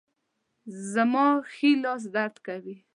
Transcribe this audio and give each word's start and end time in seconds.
زما 0.93 1.27
ښي 1.51 1.71
لاس 1.83 2.03
درد 2.15 2.35
کوي 2.47 2.75